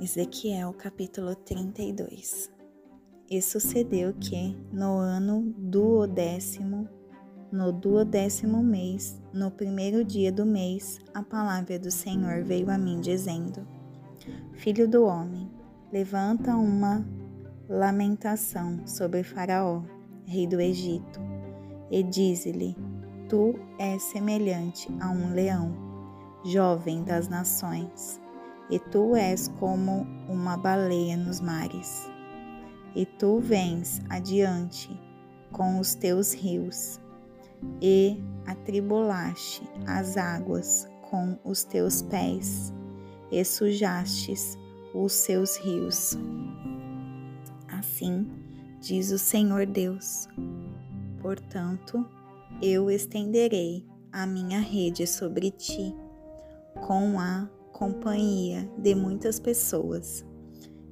Ezequiel 0.00 0.72
capítulo 0.74 1.34
32 1.34 2.48
E 3.28 3.42
sucedeu 3.42 4.14
que, 4.14 4.56
no 4.72 4.96
ano 4.98 5.52
duodécimo, 5.58 6.88
no 7.50 7.72
duodécimo 7.72 8.62
mês, 8.62 9.20
no 9.32 9.50
primeiro 9.50 10.04
dia 10.04 10.30
do 10.30 10.46
mês, 10.46 11.00
a 11.12 11.20
palavra 11.20 11.80
do 11.80 11.90
Senhor 11.90 12.44
veio 12.44 12.70
a 12.70 12.78
mim, 12.78 13.00
dizendo: 13.00 13.66
Filho 14.52 14.86
do 14.86 15.04
homem, 15.04 15.50
levanta 15.92 16.54
uma 16.54 17.04
lamentação 17.68 18.86
sobre 18.86 19.24
Faraó, 19.24 19.82
rei 20.24 20.46
do 20.46 20.60
Egito, 20.60 21.18
e 21.90 22.04
dize-lhe: 22.04 22.76
Tu 23.28 23.52
és 23.80 24.00
semelhante 24.00 24.88
a 25.00 25.10
um 25.10 25.34
leão, 25.34 25.74
jovem 26.44 27.02
das 27.02 27.26
nações 27.26 28.20
e 28.70 28.78
tu 28.78 29.16
és 29.16 29.48
como 29.58 30.06
uma 30.28 30.56
baleia 30.56 31.16
nos 31.16 31.40
mares. 31.40 32.08
E 32.94 33.06
tu 33.06 33.38
vens 33.38 34.00
adiante 34.08 34.90
com 35.52 35.78
os 35.78 35.94
teus 35.94 36.34
rios, 36.34 37.00
e 37.80 38.22
atribulaste 38.46 39.62
as 39.86 40.16
águas 40.16 40.88
com 41.10 41.38
os 41.44 41.64
teus 41.64 42.02
pés, 42.02 42.72
e 43.30 43.44
sujastes 43.44 44.56
os 44.94 45.12
seus 45.12 45.56
rios. 45.56 46.16
Assim 47.68 48.26
diz 48.80 49.10
o 49.10 49.18
Senhor 49.18 49.66
Deus. 49.66 50.28
Portanto, 51.20 52.06
eu 52.62 52.90
estenderei 52.90 53.84
a 54.12 54.26
minha 54.26 54.60
rede 54.60 55.06
sobre 55.06 55.50
ti, 55.50 55.94
com 56.86 57.18
a 57.18 57.48
companhia 57.78 58.68
de 58.76 58.92
muitas 58.92 59.38
pessoas, 59.38 60.26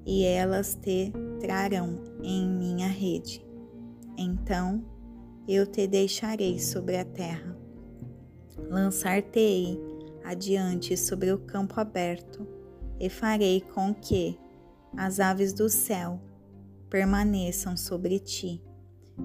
e 0.07 0.23
elas 0.23 0.77
te 0.77 1.13
trarão 1.41 2.01
em 2.23 2.49
minha 2.49 2.87
rede. 2.87 3.45
Então 4.17 4.85
eu 5.49 5.67
te 5.67 5.89
deixarei 5.89 6.61
sobre 6.61 6.97
a 6.97 7.05
terra, 7.05 7.59
lançar-te-ei 8.71 9.81
adiante 10.25 10.97
sobre 10.97 11.33
o 11.33 11.39
campo 11.39 11.81
aberto, 11.81 12.47
e 13.01 13.11
farei 13.11 13.61
com 13.61 13.93
que 13.93 14.39
as 14.97 15.19
aves 15.19 15.53
do 15.53 15.69
céu 15.69 16.21
permaneçam 16.89 17.77
sobre 17.77 18.21
ti, 18.21 18.63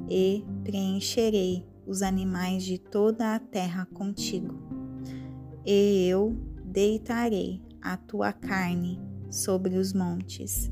e 0.09 0.43
preencherei 0.63 1.63
os 1.85 2.01
animais 2.01 2.63
de 2.63 2.79
toda 2.79 3.35
a 3.35 3.39
terra 3.39 3.87
contigo. 3.93 4.55
E 5.63 6.07
eu 6.07 6.35
deitarei 6.71 7.61
a 7.81 7.97
tua 7.97 8.31
carne 8.31 8.97
sobre 9.29 9.75
os 9.75 9.93
montes 9.93 10.71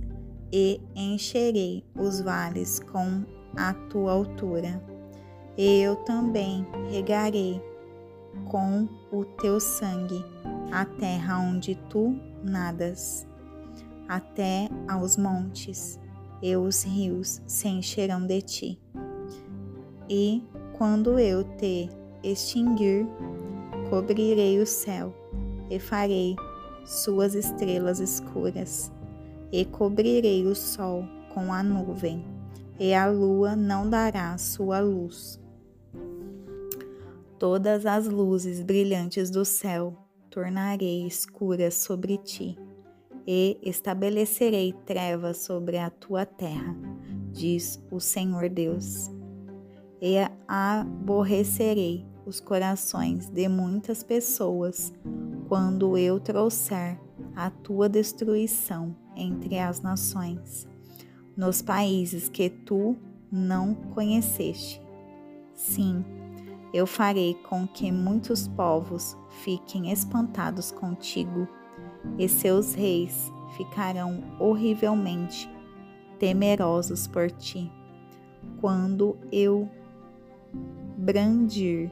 e 0.52 0.82
encherei 0.96 1.84
os 1.94 2.22
vales 2.22 2.80
com 2.80 3.26
a 3.58 3.74
tua 3.90 4.14
altura. 4.14 4.82
Eu 5.58 5.98
também 5.98 6.66
regarei 6.90 7.62
com 8.46 8.88
o 9.12 9.26
teu 9.26 9.60
sangue 9.60 10.24
a 10.72 10.86
terra 10.86 11.40
onde 11.40 11.76
tu 11.90 12.16
nadas, 12.42 13.28
até 14.08 14.70
aos 14.88 15.18
montes, 15.18 16.00
e 16.42 16.56
os 16.56 16.84
rios 16.84 17.42
se 17.46 17.68
encherão 17.68 18.26
de 18.26 18.42
ti. 18.42 18.82
E 20.10 20.42
quando 20.78 21.20
eu 21.20 21.44
te 21.58 21.90
extinguir, 22.24 23.06
cobrirei 23.90 24.62
o 24.62 24.66
céu 24.66 25.14
e 25.70 25.80
farei 25.80 26.36
suas 26.86 27.36
estrelas 27.36 28.00
escuras, 28.00 28.92
e 29.52 29.66
cobrirei 29.66 30.46
o 30.46 30.56
sol 30.56 31.04
com 31.34 31.54
a 31.54 31.62
nuvem, 31.62 32.26
e 32.80 32.94
a 32.94 33.08
lua 33.08 33.56
não 33.56 33.90
dará 33.90 34.38
sua 34.38 34.80
luz. 34.80 35.40
Todas 37.38 37.86
as 37.86 38.08
luzes 38.08 38.62
brilhantes 38.62 39.30
do 39.30 39.46
céu 39.46 39.96
tornarei 40.30 41.06
escuras 41.06 41.76
sobre 41.76 42.18
ti, 42.18 42.58
e 43.28 43.60
estabelecerei 43.62 44.74
trevas 44.86 45.38
sobre 45.38 45.78
a 45.78 45.90
tua 45.90 46.26
terra, 46.26 46.76
diz 47.32 47.80
o 47.92 48.00
Senhor 48.00 48.50
Deus. 48.50 49.12
E 50.02 50.16
aborrecerei 50.48 52.06
os 52.26 52.40
corações 52.40 53.30
de 53.30 53.48
muitas 53.48 54.02
pessoas 54.02 54.94
quando 55.50 55.98
eu 55.98 56.20
trouxer 56.20 57.00
a 57.36 57.50
tua 57.50 57.90
destruição 57.90 58.96
entre 59.16 59.58
as 59.58 59.82
nações, 59.82 60.68
nos 61.36 61.60
países 61.60 62.30
que 62.30 62.52
tu 62.52 62.96
não 63.32 63.74
conheceste. 63.74 64.80
Sim, 65.56 66.06
eu 66.72 66.86
farei 66.86 67.34
com 67.34 67.68
que 67.68 67.92
muitos 67.92 68.48
povos 68.48 69.18
fiquem 69.42 69.92
espantados 69.92 70.70
contigo, 70.70 71.48
e 72.18 72.30
seus 72.30 72.76
reis 72.76 73.32
ficarão 73.58 74.24
horrivelmente 74.40 75.50
temerosos 76.20 77.08
por 77.08 77.32
ti, 77.32 77.72
quando 78.62 79.18
eu 79.32 79.68
brandir 80.96 81.92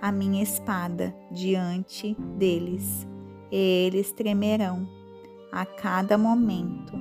a 0.00 0.12
minha 0.12 0.42
espada 0.42 1.14
diante 1.30 2.16
deles, 2.36 3.06
e 3.50 3.56
eles 3.86 4.12
tremerão 4.12 4.86
a 5.50 5.64
cada 5.64 6.16
momento, 6.16 6.92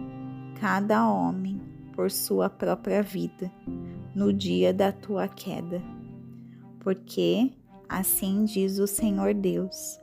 cada 0.60 1.10
homem 1.10 1.62
por 1.94 2.10
sua 2.10 2.50
própria 2.50 3.02
vida, 3.02 3.52
no 4.16 4.32
dia 4.34 4.74
da 4.74 4.92
tua 4.92 5.28
queda. 5.28 5.82
Porque, 6.80 7.52
assim 7.88 8.46
diz 8.46 8.80
o 8.80 8.88
Senhor 8.88 9.34
Deus, 9.34 10.00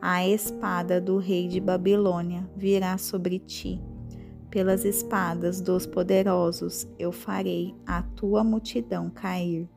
a 0.00 0.26
espada 0.26 1.00
do 1.00 1.18
rei 1.18 1.48
de 1.48 1.60
Babilônia 1.60 2.48
virá 2.56 2.96
sobre 2.98 3.38
ti. 3.38 3.80
Pelas 4.50 4.84
espadas 4.84 5.60
dos 5.60 5.86
poderosos 5.86 6.86
eu 6.98 7.10
farei 7.10 7.74
a 7.86 8.02
tua 8.02 8.44
multidão 8.44 9.08
cair 9.08 9.68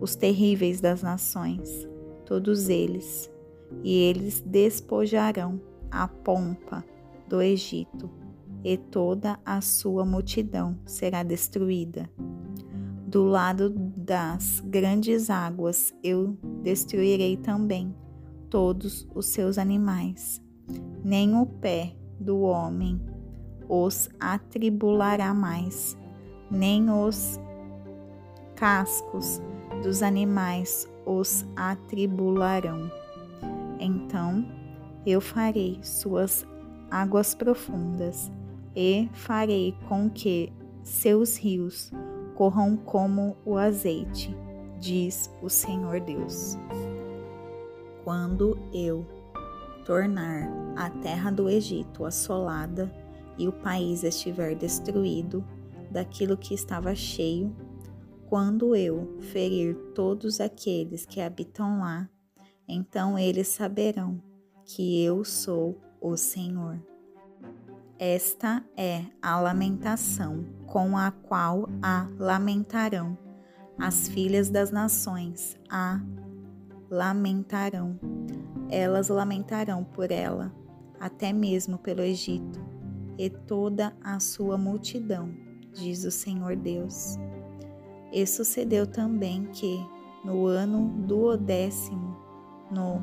os 0.00 0.14
terríveis 0.14 0.80
das 0.80 1.02
nações, 1.02 1.88
todos 2.24 2.68
eles, 2.68 3.30
e 3.82 3.94
eles 3.94 4.40
despojarão 4.40 5.60
a 5.90 6.06
pompa 6.06 6.84
do 7.28 7.40
Egito, 7.40 8.10
e 8.64 8.76
toda 8.76 9.38
a 9.44 9.60
sua 9.60 10.04
multidão 10.04 10.76
será 10.84 11.22
destruída. 11.22 12.10
Do 13.06 13.24
lado 13.24 13.70
das 13.96 14.60
grandes 14.66 15.30
águas 15.30 15.94
eu 16.02 16.36
destruirei 16.62 17.36
também 17.36 17.94
todos 18.50 19.08
os 19.14 19.26
seus 19.26 19.58
animais, 19.58 20.42
nem 21.04 21.34
o 21.36 21.46
pé 21.46 21.94
do 22.18 22.40
homem 22.40 23.00
os 23.68 24.08
atribulará 24.20 25.34
mais, 25.34 25.96
nem 26.50 26.90
os 26.90 27.38
cascos 28.56 29.40
dos 29.82 30.02
animais 30.02 30.88
os 31.04 31.46
atribularão. 31.54 32.90
Então 33.78 34.44
eu 35.06 35.20
farei 35.20 35.78
suas 35.82 36.44
águas 36.90 37.34
profundas 37.34 38.30
e 38.74 39.08
farei 39.12 39.74
com 39.88 40.10
que 40.10 40.52
seus 40.82 41.36
rios 41.36 41.92
corram 42.34 42.76
como 42.76 43.36
o 43.44 43.56
azeite, 43.56 44.36
diz 44.80 45.30
o 45.42 45.48
Senhor 45.48 46.00
Deus. 46.00 46.58
Quando 48.04 48.58
eu 48.72 49.06
tornar 49.84 50.48
a 50.76 50.90
terra 50.90 51.30
do 51.30 51.48
Egito 51.48 52.04
assolada 52.04 52.92
e 53.38 53.46
o 53.48 53.52
país 53.52 54.02
estiver 54.02 54.54
destruído 54.54 55.44
daquilo 55.90 56.36
que 56.36 56.54
estava 56.54 56.94
cheio, 56.94 57.54
quando 58.28 58.74
eu 58.74 59.18
ferir 59.20 59.76
todos 59.94 60.40
aqueles 60.40 61.06
que 61.06 61.20
habitam 61.20 61.80
lá, 61.80 62.08
então 62.68 63.18
eles 63.18 63.48
saberão 63.48 64.20
que 64.64 65.02
eu 65.02 65.24
sou 65.24 65.80
o 66.00 66.16
Senhor. 66.16 66.80
Esta 67.98 68.64
é 68.76 69.04
a 69.22 69.40
lamentação 69.40 70.44
com 70.66 70.98
a 70.98 71.10
qual 71.10 71.68
a 71.80 72.08
lamentarão 72.18 73.16
as 73.78 74.08
filhas 74.08 74.50
das 74.50 74.70
nações, 74.70 75.56
a 75.68 76.00
lamentarão. 76.90 77.98
Elas 78.70 79.08
lamentarão 79.08 79.84
por 79.84 80.10
ela, 80.10 80.52
até 80.98 81.32
mesmo 81.32 81.78
pelo 81.78 82.00
Egito, 82.00 82.60
e 83.18 83.30
toda 83.30 83.96
a 84.02 84.18
sua 84.18 84.58
multidão, 84.58 85.32
diz 85.72 86.04
o 86.04 86.10
Senhor 86.10 86.56
Deus. 86.56 87.16
E 88.16 88.26
sucedeu 88.26 88.86
também 88.86 89.44
que, 89.52 89.86
no 90.24 90.46
ano 90.46 90.88
duodécimo, 91.06 92.16
no 92.70 93.02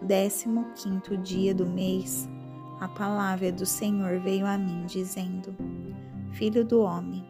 décimo 0.00 0.72
quinto 0.74 1.18
dia 1.18 1.54
do 1.54 1.66
mês, 1.66 2.26
a 2.80 2.88
palavra 2.88 3.52
do 3.52 3.66
Senhor 3.66 4.18
veio 4.20 4.46
a 4.46 4.56
mim, 4.56 4.86
dizendo: 4.86 5.54
Filho 6.32 6.64
do 6.64 6.80
homem, 6.80 7.28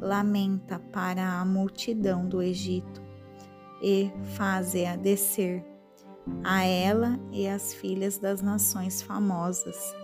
lamenta 0.00 0.80
para 0.92 1.38
a 1.38 1.44
multidão 1.44 2.28
do 2.28 2.42
Egito 2.42 3.00
e 3.80 4.10
faze-a 4.34 4.96
descer, 4.96 5.64
a 6.42 6.64
ela 6.64 7.16
e 7.30 7.46
as 7.46 7.74
filhas 7.74 8.18
das 8.18 8.42
nações 8.42 9.00
famosas, 9.00 9.94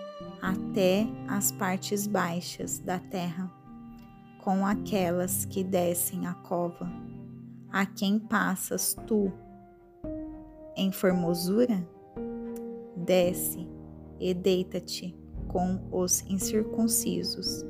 até 0.41 1.09
as 1.27 1.51
partes 1.51 2.07
baixas 2.07 2.79
da 2.79 3.01
terra, 3.01 3.51
com 4.43 4.67
aquelas 4.67 5.45
que 5.45 5.65
descem 5.65 6.27
a 6.27 6.35
cova. 6.35 6.91
A 7.73 7.87
quem 7.87 8.19
passas 8.19 8.95
tu 9.07 9.33
em 10.77 10.93
formosura? 10.93 11.83
Desce 12.97 13.67
e 14.21 14.35
deita-te 14.35 15.17
com 15.49 15.81
os 15.91 16.23
incircuncisos, 16.23 17.65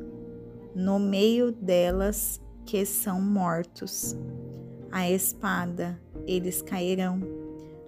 no 0.74 0.98
meio 0.98 1.52
delas 1.52 2.40
que 2.64 2.84
são 2.84 3.20
mortos. 3.20 4.16
A 4.90 5.10
espada 5.10 6.00
eles 6.26 6.62
cairão. 6.62 7.20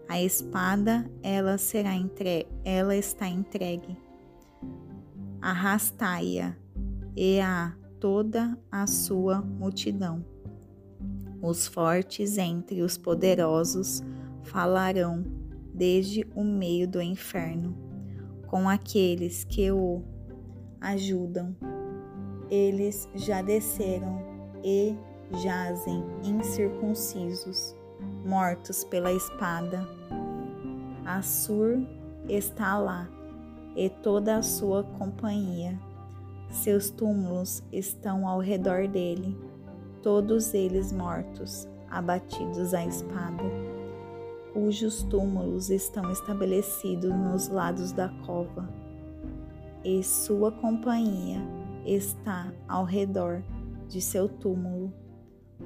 A 0.09 0.23
espada 0.23 1.11
ela 1.23 1.57
será 1.57 1.95
entregue, 1.95 2.49
ela 2.65 2.95
está 2.95 3.27
entregue. 3.27 3.97
Arrastai-a 5.41 6.55
e 7.17 7.41
a 7.41 7.75
toda 8.01 8.59
a 8.71 8.87
sua 8.87 9.41
multidão. 9.41 10.25
Os 11.43 11.67
fortes 11.67 12.39
entre 12.39 12.83
os 12.83 12.97
poderosos 12.97 14.03
falarão 14.43 15.25
desde 15.75 16.27
o 16.35 16.45
meio 16.45 16.89
do 16.89 17.03
inferno 17.03 17.85
com 18.55 18.69
aqueles 18.69 19.43
que 19.43 19.71
o 19.73 20.01
ajudam. 20.81 21.57
Eles 22.49 23.09
já 23.15 23.43
desceram 23.43 24.23
e 24.63 24.97
jazem 25.43 26.05
incircuncisos, 26.23 27.75
mortos 28.25 28.85
pela 28.85 29.13
espada. 29.13 29.85
Assur 31.05 31.85
está 32.29 32.79
lá 32.79 33.09
e 33.75 33.91
toda 33.91 34.37
a 34.37 34.43
sua 34.43 34.85
companhia. 34.85 35.77
Seus 36.55 36.89
túmulos 36.89 37.65
estão 37.73 38.29
ao 38.29 38.39
redor 38.39 38.87
dele, 38.87 39.37
todos 40.03 40.55
eles 40.55 40.93
mortos, 40.93 41.69
abatidos 41.91 42.73
à 42.73 42.87
espada. 42.87 43.43
Cujos 44.53 45.03
túmulos 45.03 45.69
estão 45.69 46.13
estabelecidos 46.13 47.11
nos 47.11 47.49
lados 47.49 47.91
da 47.91 48.09
cova, 48.25 48.69
e 49.85 50.01
sua 50.05 50.53
companhia 50.53 51.41
está 51.85 52.55
ao 52.69 52.85
redor 52.85 53.43
de 53.89 54.01
seu 54.01 54.29
túmulo, 54.29 54.95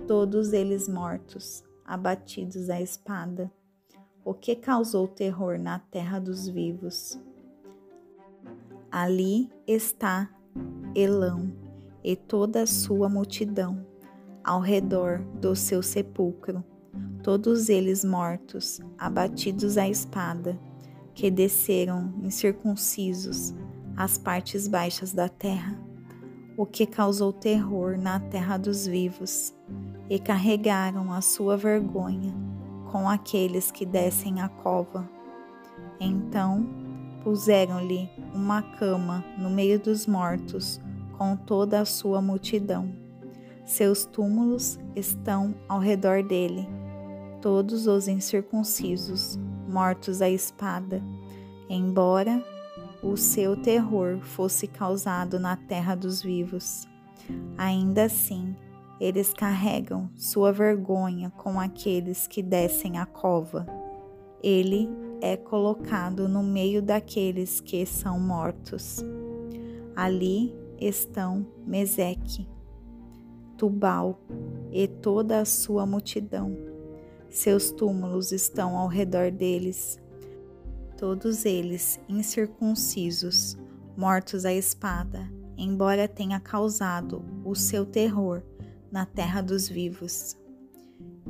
todos 0.06 0.54
eles 0.54 0.88
mortos, 0.88 1.62
abatidos 1.84 2.70
à 2.70 2.80
espada, 2.80 3.52
o 4.24 4.32
que 4.32 4.56
causou 4.56 5.06
terror 5.06 5.58
na 5.58 5.78
terra 5.78 6.18
dos 6.18 6.48
vivos. 6.48 7.20
Ali 8.90 9.52
está 9.66 10.30
Elão 10.94 11.52
e 12.02 12.16
toda 12.16 12.62
a 12.62 12.66
sua 12.66 13.08
multidão 13.08 13.86
ao 14.44 14.60
redor 14.60 15.20
do 15.40 15.54
seu 15.54 15.82
sepulcro 15.82 16.64
todos 17.22 17.68
eles 17.68 18.04
mortos, 18.04 18.80
abatidos 18.96 19.76
à 19.76 19.88
espada, 19.88 20.58
que 21.14 21.30
desceram 21.30 22.14
incircuncisos 22.22 23.54
às 23.96 24.16
partes 24.16 24.68
baixas 24.68 25.12
da 25.12 25.28
terra, 25.28 25.78
o 26.56 26.64
que 26.64 26.86
causou 26.86 27.32
terror 27.32 27.98
na 27.98 28.18
terra 28.20 28.56
dos 28.56 28.86
vivos, 28.86 29.54
e 30.08 30.18
carregaram 30.18 31.12
a 31.12 31.20
sua 31.20 31.56
vergonha 31.56 32.34
com 32.90 33.06
aqueles 33.08 33.70
que 33.70 33.84
descem 33.84 34.40
a 34.40 34.48
cova. 34.48 35.06
Então 36.00 36.66
puseram-lhe 37.22 38.08
uma 38.34 38.62
cama 38.62 39.24
no 39.36 39.50
meio 39.50 39.78
dos 39.78 40.06
mortos, 40.06 40.80
com 41.16 41.36
toda 41.36 41.80
a 41.80 41.84
sua 41.84 42.22
multidão. 42.22 42.92
Seus 43.64 44.04
túmulos 44.04 44.78
estão 44.96 45.54
ao 45.68 45.78
redor 45.78 46.22
dele 46.22 46.66
todos 47.40 47.86
os 47.86 48.08
incircuncisos, 48.08 49.38
mortos 49.68 50.22
à 50.22 50.28
espada, 50.28 51.02
embora 51.68 52.42
o 53.02 53.16
seu 53.16 53.56
terror 53.56 54.18
fosse 54.20 54.66
causado 54.66 55.38
na 55.38 55.56
terra 55.56 55.94
dos 55.94 56.22
vivos. 56.22 56.86
Ainda 57.56 58.04
assim, 58.04 58.56
eles 59.00 59.32
carregam 59.32 60.10
sua 60.16 60.52
vergonha 60.52 61.30
com 61.36 61.60
aqueles 61.60 62.26
que 62.26 62.42
descem 62.42 62.98
a 62.98 63.06
cova. 63.06 63.66
Ele 64.42 64.88
é 65.20 65.36
colocado 65.36 66.28
no 66.28 66.42
meio 66.42 66.82
daqueles 66.82 67.60
que 67.60 67.84
são 67.84 68.18
mortos. 68.18 69.04
Ali 69.94 70.54
estão 70.80 71.46
Meseque, 71.66 72.48
Tubal 73.56 74.20
e 74.70 74.86
toda 74.86 75.40
a 75.40 75.44
sua 75.44 75.84
multidão 75.84 76.68
seus 77.30 77.70
túmulos 77.70 78.32
estão 78.32 78.76
ao 78.76 78.88
redor 78.88 79.30
deles, 79.30 80.00
todos 80.96 81.44
eles 81.44 82.00
incircuncisos, 82.08 83.56
mortos 83.96 84.44
à 84.44 84.52
espada, 84.52 85.30
embora 85.56 86.08
tenha 86.08 86.40
causado 86.40 87.22
o 87.44 87.54
seu 87.54 87.84
terror 87.84 88.42
na 88.90 89.04
terra 89.04 89.42
dos 89.42 89.68
vivos. 89.68 90.36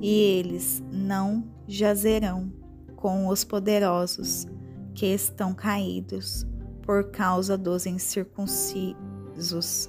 E 0.00 0.08
eles 0.08 0.82
não 0.92 1.44
jazerão 1.66 2.52
com 2.98 3.28
os 3.28 3.44
poderosos 3.44 4.46
que 4.92 5.06
estão 5.06 5.54
caídos 5.54 6.44
por 6.82 7.12
causa 7.12 7.56
dos 7.56 7.86
incircuncisos 7.86 9.88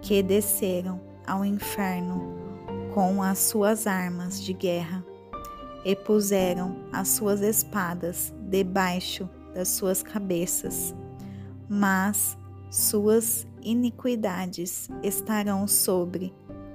que 0.00 0.20
desceram 0.24 1.00
ao 1.24 1.44
inferno 1.44 2.34
com 2.92 3.22
as 3.22 3.38
suas 3.38 3.86
armas 3.86 4.42
de 4.42 4.52
guerra 4.52 5.06
e 5.84 5.94
puseram 5.94 6.78
as 6.92 7.10
suas 7.10 7.42
espadas 7.42 8.34
debaixo 8.48 9.30
das 9.54 9.68
suas 9.68 10.02
cabeças, 10.02 10.92
mas 11.68 12.36
suas 12.72 13.46
iniquidades 13.62 14.88
estarão 15.00 15.68
sobre 15.68 16.34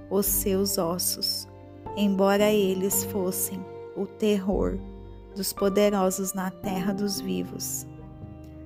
os 0.10 0.26
seus 0.26 0.78
ossos, 0.78 1.46
embora 1.98 2.50
eles 2.50 3.04
fossem 3.04 3.60
o 3.98 4.06
terror 4.06 4.80
dos 5.38 5.54
poderosos 5.54 6.34
na 6.34 6.50
terra 6.50 6.92
dos 6.92 7.22
vivos. 7.22 7.86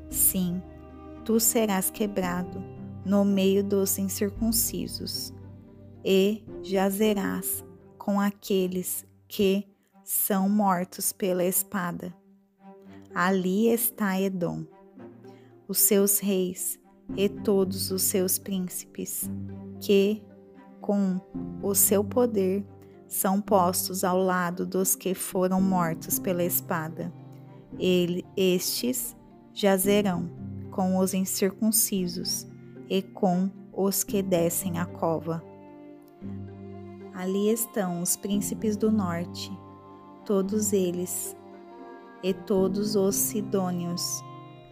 Sim, 0.09 0.61
tu 1.25 1.39
serás 1.39 1.89
quebrado 1.89 2.63
no 3.05 3.25
meio 3.25 3.63
dos 3.63 3.97
incircuncisos, 3.97 5.33
e 6.03 6.43
jazerás 6.63 7.63
com 7.97 8.19
aqueles 8.19 9.05
que 9.27 9.67
são 10.03 10.49
mortos 10.49 11.11
pela 11.11 11.43
espada. 11.43 12.15
Ali 13.13 13.67
está 13.67 14.19
Edom, 14.19 14.65
os 15.67 15.77
seus 15.79 16.19
reis 16.19 16.79
e 17.17 17.27
todos 17.27 17.91
os 17.91 18.03
seus 18.03 18.39
príncipes, 18.39 19.29
que, 19.81 20.23
com 20.79 21.19
o 21.61 21.75
seu 21.75 22.03
poder, 22.03 22.65
são 23.11 23.41
postos 23.41 24.05
ao 24.05 24.17
lado 24.17 24.65
dos 24.65 24.95
que 24.95 25.13
foram 25.13 25.59
mortos 25.59 26.17
pela 26.17 26.45
espada. 26.45 27.11
Ele, 27.77 28.25
estes 28.37 29.13
jazerão 29.53 30.29
com 30.71 30.97
os 30.97 31.13
incircuncisos 31.13 32.47
e 32.89 33.01
com 33.01 33.51
os 33.73 34.05
que 34.05 34.21
descem 34.21 34.79
a 34.79 34.85
cova. 34.85 35.43
Ali 37.13 37.51
estão 37.51 38.01
os 38.01 38.15
príncipes 38.15 38.77
do 38.77 38.89
norte, 38.89 39.51
todos 40.25 40.71
eles, 40.71 41.35
e 42.23 42.33
todos 42.33 42.95
os 42.95 43.15
sidônios 43.15 44.23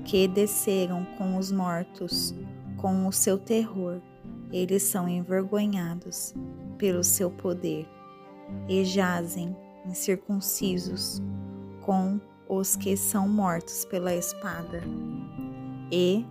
que 0.05 0.29
desceram 0.29 1.05
com 1.17 1.35
os 1.35 1.51
mortos, 1.51 2.33
com 2.77 3.05
o 3.05 3.11
seu 3.11 3.37
terror, 3.37 4.01
eles 4.49 4.83
são 4.83 5.09
envergonhados 5.09 6.33
pelo 6.77 7.03
seu 7.03 7.29
poder, 7.29 7.85
e 8.67 8.83
jazem 8.83 9.55
incircuncisos 9.85 11.21
com 11.81 12.19
os 12.47 12.75
que 12.75 12.97
são 12.97 13.27
mortos 13.27 13.85
pela 13.85 14.13
espada, 14.13 14.81
e 15.91 16.25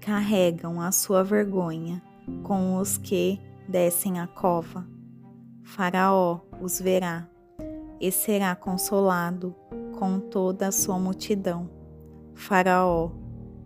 carregam 0.00 0.80
a 0.80 0.92
sua 0.92 1.22
vergonha 1.24 2.02
com 2.42 2.76
os 2.76 2.96
que 2.96 3.40
descem 3.68 4.20
a 4.20 4.26
cova. 4.26 4.86
Faraó 5.64 6.40
os 6.60 6.80
verá 6.80 7.28
e 8.00 8.12
será 8.12 8.54
consolado 8.54 9.54
com 9.98 10.20
toda 10.20 10.68
a 10.68 10.72
sua 10.72 10.98
multidão. 10.98 11.68
Faraó 12.34 13.10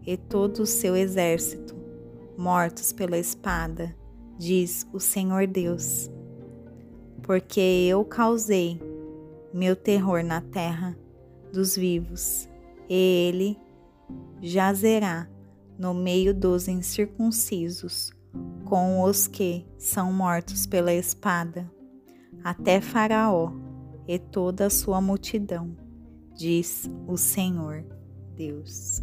e 0.06 0.16
todo 0.16 0.60
o 0.60 0.66
seu 0.66 0.96
exército, 0.96 1.76
mortos 2.38 2.92
pela 2.92 3.18
espada, 3.18 3.94
diz 4.38 4.86
o 4.92 5.00
Senhor 5.00 5.46
Deus. 5.46 6.10
Porque 7.22 7.60
eu 7.60 8.04
causei 8.04 8.80
meu 9.52 9.74
terror 9.76 10.22
na 10.22 10.40
terra 10.40 10.96
dos 11.52 11.76
vivos, 11.76 12.48
e 12.88 13.28
ele 13.28 13.58
jazerá 14.40 15.28
no 15.78 15.94
meio 15.94 16.34
dos 16.34 16.68
incircuncisos, 16.68 18.12
com 18.64 19.02
os 19.02 19.26
que 19.26 19.66
são 19.78 20.12
mortos 20.12 20.66
pela 20.66 20.92
espada, 20.92 21.70
até 22.44 22.80
Faraó 22.80 23.52
e 24.06 24.18
toda 24.18 24.66
a 24.66 24.70
sua 24.70 25.00
multidão, 25.00 25.76
diz 26.34 26.88
o 27.06 27.16
Senhor 27.16 27.84
Deus. 28.36 29.02